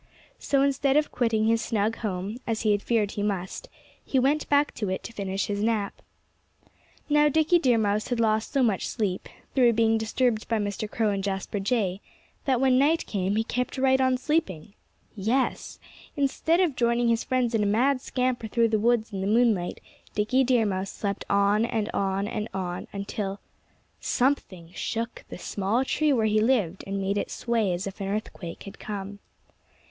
So 0.39 0.63
instead 0.63 0.97
of 0.97 1.11
quitting 1.11 1.45
his 1.45 1.61
snug 1.61 1.97
home 1.97 2.37
as 2.47 2.61
he 2.61 2.71
had 2.71 2.81
feared 2.81 3.11
he 3.11 3.21
must 3.21 3.69
he 4.03 4.17
went 4.17 4.49
back 4.49 4.73
to 4.73 4.89
it 4.89 5.03
to 5.03 5.13
finish 5.13 5.45
his 5.45 5.61
nap. 5.61 6.01
Now, 7.07 7.29
Dickie 7.29 7.59
Deer 7.59 7.77
Mouse 7.77 8.07
had 8.07 8.19
lost 8.19 8.51
so 8.51 8.63
much 8.63 8.87
sleep 8.87 9.29
through 9.53 9.73
being 9.73 9.99
disturbed 9.99 10.47
by 10.47 10.57
Mr. 10.57 10.89
Crow 10.89 11.11
and 11.11 11.23
Jasper 11.23 11.59
Jay 11.59 12.01
that 12.45 12.59
when 12.59 12.79
night 12.79 13.05
came 13.05 13.35
he 13.35 13.43
kept 13.43 13.77
right 13.77 14.01
on 14.01 14.17
sleeping. 14.17 14.73
Yes! 15.15 15.77
Instead 16.15 16.59
of 16.61 16.75
joining 16.75 17.09
his 17.09 17.23
friends 17.23 17.53
in 17.53 17.61
a 17.61 17.67
mad 17.67 18.01
scamper 18.01 18.47
through 18.47 18.69
the 18.69 18.79
woods 18.79 19.13
in 19.13 19.21
the 19.21 19.27
moonlight, 19.27 19.79
Dickie 20.15 20.43
Deer 20.43 20.65
Mouse 20.65 20.89
slept 20.89 21.25
on 21.29 21.63
and 21.63 21.91
on 21.93 22.27
and 22.27 22.47
on, 22.55 22.87
until 22.91 23.39
something 23.99 24.71
shook 24.73 25.25
the 25.29 25.37
small 25.37 25.85
tree 25.85 26.11
where 26.11 26.25
he 26.25 26.41
lived 26.41 26.83
and 26.87 26.99
made 26.99 27.19
it 27.19 27.29
sway 27.29 27.71
as 27.71 27.85
if 27.85 28.01
an 28.01 28.07
earthquake 28.07 28.63
had 28.63 28.79
come. 28.79 29.19